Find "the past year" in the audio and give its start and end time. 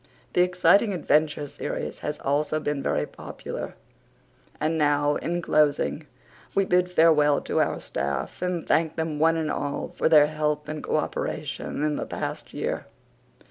11.97-12.87